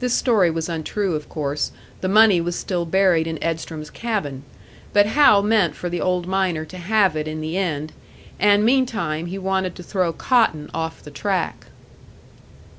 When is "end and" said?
7.56-8.62